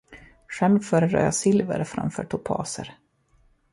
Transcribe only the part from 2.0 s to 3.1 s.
topaser.